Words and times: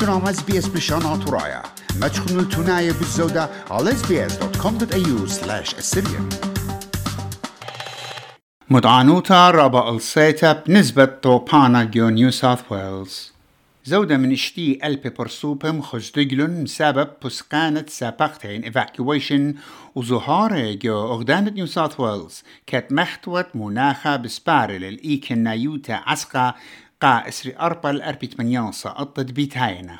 تنام 0.00 0.24
اس 0.24 0.68
بشان 0.68 1.24
ترايا 1.24 1.62
ما 2.00 2.08
تخنوا 2.08 2.42
التناية 2.42 2.92
بالزودة 2.92 3.48
على 3.70 3.90
sbs.com.au 3.90 5.28
slash 5.28 5.74
assyrian 5.74 6.34
مدعانوتا 8.70 9.50
رابا 9.50 9.96
السيتا 9.96 10.52
بنسبة 10.52 11.04
طوبانا 11.04 11.84
جو 11.84 12.08
نيو 12.08 12.30
ساوث 12.30 12.72
ويلز 12.72 13.32
زودة 13.84 14.16
من 14.16 14.32
اشتي 14.32 14.78
ألبي 14.84 15.08
برسوبم 15.08 15.82
خزدقلن 15.82 16.64
بسبب 16.64 17.08
بسقانة 17.24 17.84
سابقتين 17.88 18.72
evacuation 18.72 19.56
وزهارة 19.94 20.72
جو 20.72 21.14
أغدانة 21.14 21.50
نيو 21.50 21.66
ساوث 21.66 22.00
ويلز 22.00 22.42
كانت 22.66 22.92
محتوت 22.92 23.46
مناخة 23.54 24.16
بسبارل 24.16 24.84
الإيكن 24.84 25.38
نايوتا 25.38 25.92
عسقا 26.06 26.54
قا 27.00 27.28
اسري 27.28 27.56
أربل 27.56 28.02
أربي 28.02 28.26
تمنيانسا 28.26 28.94
أطد 28.96 29.30
بيتاينا 29.30 29.98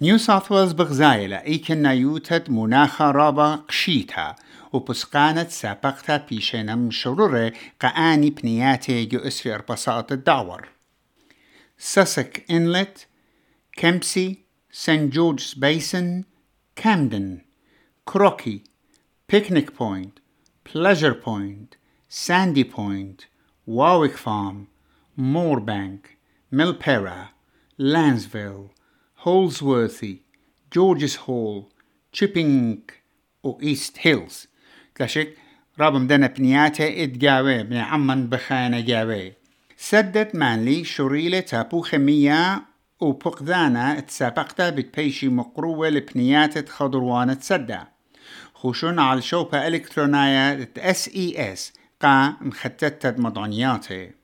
نيو 0.00 0.18
ساوث 0.18 0.52
ويلز 0.52 0.72
بغزايلة 0.72 1.36
إيكن 1.36 1.82
نايوتت 1.82 2.50
مناخة 2.50 3.10
رابا 3.10 3.54
قشيتها 3.54 4.36
وبسقانة 4.72 5.48
سابقتا 5.48 6.16
بيشينم 6.16 6.90
شرورة 6.90 7.52
قآني 7.80 8.30
بنياتي 8.30 9.04
جو 9.04 9.18
اسري 9.18 9.54
أربصات 9.54 10.12
الدعور. 10.12 10.68
Sussex 11.76 12.40
Inlet, 12.48 13.06
Kempsey, 13.76 14.44
St 14.70 15.10
George's 15.10 15.54
Basin, 15.54 16.24
Camden, 16.76 17.42
Crocky, 18.06 18.64
Picnic 19.28 19.74
Point, 19.74 20.20
Pleasure 20.64 21.14
Point, 21.14 21.76
Sandy 22.08 22.64
Point, 22.64 23.26
Warwick 23.66 24.16
Farm, 24.16 24.68
Moorebank, 25.18 26.16
Milpera, 26.52 27.28
Lansville, 27.78 28.70
Holsworthy, 29.24 30.22
George's 30.70 31.16
Hall, 31.26 31.70
Chipping 32.12 32.80
و 33.44 33.58
East 33.60 33.98
Hills. 33.98 34.48
تلاشك 34.94 35.36
رابم 35.78 36.06
دنا 36.06 36.26
بنياته 36.26 37.04
اتجاوي 37.04 37.62
بن 37.62 37.76
عمان 37.76 38.26
بخانة 38.28 38.80
جاوي 38.80 39.32
سدت 39.76 40.34
مانلي 40.34 40.84
شريلة 40.84 41.40
تابو 41.40 41.80
خمية 41.80 42.62
وبقدانا 43.00 44.00
تسابقتا 44.00 44.70
بتبيشي 44.70 45.28
مقروة 45.28 45.88
لبنيات 45.88 46.68
خضروان 46.68 47.38
تسدى 47.38 47.78
خوشون 48.54 48.98
على 48.98 49.22
شوبة 49.22 49.66
إلكترونية 49.66 50.70
اس 50.78 51.08
اي 51.08 51.52
اس 51.52 51.72
قا 52.00 52.36
مختتت 52.40 53.18
مضانياتي 53.18 54.23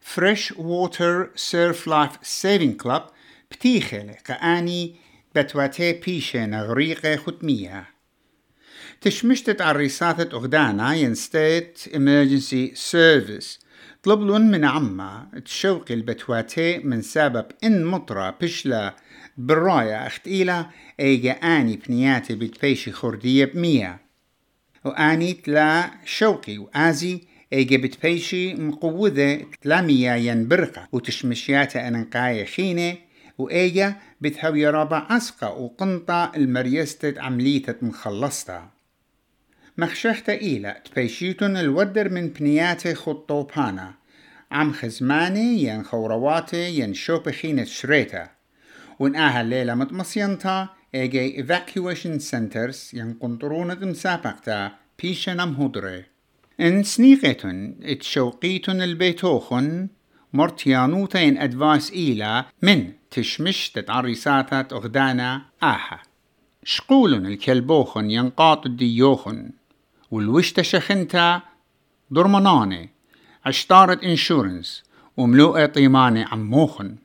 فريش 0.00 0.52
ووتر 0.52 1.30
سيرف 1.36 1.86
لايف 1.86 2.10
سيفين 2.22 2.72
كلاب 2.72 3.06
بتيخل 3.50 4.14
قاني 4.42 4.96
بتواتي 5.34 5.92
بيشة 5.92 6.46
نغريقة 6.46 7.16
ختمية 7.16 7.88
تشمشتت 9.00 9.62
عريساتة 9.62 10.36
أغدانا 10.36 10.94
ين 10.94 11.14
ستيت 11.14 11.78
emergency 11.88 12.78
service. 12.90 13.68
طلبلون 14.02 14.50
من 14.50 14.64
عما 14.64 15.28
تشوقي 15.44 15.94
البتواتي 15.94 16.78
من 16.78 17.02
سبب 17.02 17.46
إن 17.64 17.84
مطرة 17.84 18.36
بشلة 18.42 18.94
براية 19.36 20.06
اختيلة 20.06 20.70
ايجا 21.00 21.32
آني 21.32 21.76
بنياتي 21.76 22.34
بتبيشي 22.34 22.92
خردية 22.92 23.44
بمية 23.44 24.00
وآني 24.84 25.32
تلا 25.32 25.90
شوقي 26.04 26.58
وآزي 26.58 27.20
ايجا 27.52 27.76
بتبيشي 27.76 28.54
مقوذة 28.54 29.46
تلا 29.62 29.80
مية 29.80 30.12
ينبرقة 30.12 30.88
وتشمشياتا 30.92 31.88
أنقاية 31.88 32.44
خينة 32.44 32.96
وإيجا 33.38 33.96
بتهوي 34.20 34.66
رابع 34.66 35.06
عسقة 35.10 35.50
وقنطة 35.50 36.32
المريستة 36.36 37.20
عملية 37.22 37.76
مخلصتا 37.82 38.70
مخشحت 39.78 40.28
إيلا 40.28 40.82
تبيشيتون 40.84 41.56
الودر 41.56 42.08
من 42.08 42.28
بنياتي 42.28 42.94
خطوبانا 42.94 43.94
عم 44.50 44.72
خزماني 44.72 45.62
ين 45.62 45.84
خورواتي 45.84 46.80
ين 46.80 46.94
شوبخين 46.94 47.64
شريتا 47.64 48.28
ونآها 48.98 49.40
الليلة 49.40 49.74
متمصينتا 49.74 50.68
ايجي 50.94 51.44
evacuation 51.44 52.20
centers 52.30 52.94
ين 52.94 53.14
قنطرونة 53.20 53.74
مسابقتا 53.74 54.72
بيشن 55.02 55.40
ام 55.40 55.54
إن 56.60 56.82
سنيقتن 56.82 57.74
اتشوقيتن 57.82 58.82
البيتوخن 58.82 59.88
مرتيانوتا 60.32 61.20
ين 61.20 61.38
أدفايس 61.38 61.92
إيلا 61.92 62.44
من 62.62 62.92
تشمش 63.10 63.70
تتعريساتات 63.70 64.72
أغدانا 64.72 65.42
آها. 65.62 66.02
شقولن 66.64 67.26
الكلبوخن 67.26 68.10
ينقاط 68.10 68.66
الديوخن 68.66 69.50
والوشتا 70.10 70.62
شخنتا 70.62 71.42
درمناني 72.10 72.90
عشتارة 73.44 74.00
إنشورنس 74.04 74.82
وملوءة 75.16 75.66
طيمانة 75.66 76.26
عموخن. 76.32 76.96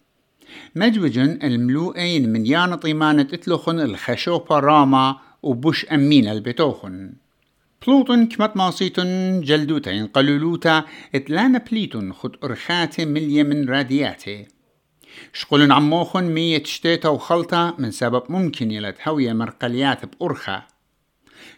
مجوجن 0.76 1.40
الملوءين 1.44 2.30
من 2.30 2.46
يانا 2.46 2.76
طيمانة 2.76 3.28
إتلوخن 3.34 3.80
الخشوبة 3.80 4.60
راما 4.60 5.20
وبوش 5.44 5.86
أمين 5.86 6.28
البتوخن 6.28 7.14
بلوتن 7.88 8.26
كمت 8.26 8.58
ماسيتن 8.58 9.42
جلدوتين 9.42 10.08
قلولوتا 10.08 10.86
إتلانا 11.16 11.58
بليتن 11.58 12.14
خد 12.14 12.36
أرخاتي 12.44 13.06
من 13.06 13.70
رادياتي. 13.70 14.48
شقولن 15.34 15.72
عموخن 15.72 16.24
مية 16.24 16.64
شتيتا 16.64 17.10
وخلطة 17.10 17.76
من 17.80 17.92
سبب 17.92 18.24
ممكن 18.30 18.72
يلت 18.72 19.08
هوية 19.08 19.34
مرقليات 19.34 20.06
بأرخة. 20.06 20.66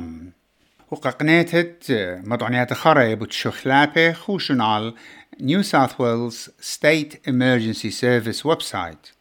وققنيتت 0.90 1.84
مضانيات 2.24 2.72
خري 2.72 3.14
بتشخلابة 3.14 4.12
خوشن 4.12 4.60
على 4.60 4.94
New 5.40 5.62
South 5.62 5.98
Wales 5.98 6.50
State 6.60 7.16
Emergency 7.26 7.90
Service 7.90 8.44
website. 8.44 9.12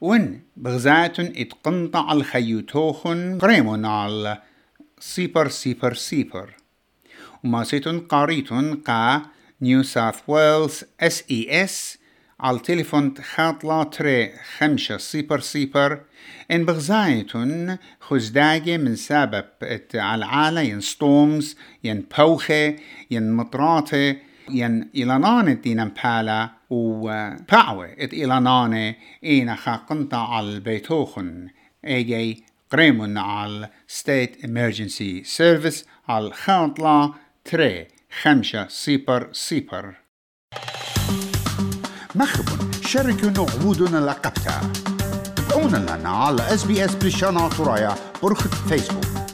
ون 0.00 0.40
بغزاتن 0.56 1.32
اتقنطع 1.36 2.12
الخيوتوخن 2.12 3.38
قريمون 3.38 3.86
على 3.86 4.42
سيبر 5.00 5.48
سيبر 5.48 5.94
سيبر 5.94 6.50
وماسيتن 7.44 8.00
قاريتن 8.00 8.74
قا 8.74 9.35
نيو 9.60 9.82
ساوث 9.82 10.20
ويلز 10.28 10.84
اس 11.00 11.24
اي 11.30 11.64
اس 11.64 11.98
على 12.40 12.58
تليفون 12.58 13.14
خاطلة 13.34 13.82
تري 13.82 14.32
خمسة 14.58 14.96
سيبر 14.96 15.40
سيبر 15.40 16.00
إن 16.50 16.64
بغزايتن 16.64 17.78
خزداجة 18.00 18.76
من 18.76 18.96
سبب 18.96 19.44
على 19.94 20.18
العالة 20.18 20.60
ين 20.60 20.80
ستومز 20.80 21.56
ين 21.84 22.06
بوخة 22.18 22.76
ين 23.10 23.32
مطراتة 23.32 24.16
ين 24.50 24.90
إلانانة 24.96 25.52
دينا 25.52 25.84
مبالا 25.84 26.50
و 26.70 27.08
باعوة 27.52 27.86
ات 27.98 28.14
إلانانة 28.14 28.94
إينا 29.24 29.54
خاقنتا 29.54 30.16
على 30.16 30.46
البيتوخن 30.48 31.48
إيجي 31.84 32.44
قريمون 32.72 33.18
على 33.18 33.70
State 33.88 34.44
Emergency 34.44 35.24
Service 35.38 35.84
على 36.08 36.30
خاطلة 36.32 37.14
تري 37.44 37.95
خمسة 38.10 38.68
سيبر 38.68 39.28
سيبر 39.32 39.94
مخبن 42.14 42.72
شاركونا 42.82 43.40
عبودنا 43.40 43.98
لقبتا 43.98 44.72
تابعونا 45.36 45.76
لنا 45.76 46.08
على 46.08 46.54
اس 46.54 46.64
بي 46.64 46.84
اس 46.84 46.94
بريشانا 46.94 47.48
ترايا 47.48 47.94
برخة 48.22 48.50
فيسبوك 48.68 49.25